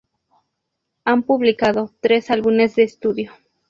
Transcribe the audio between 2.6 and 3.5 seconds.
de estudio.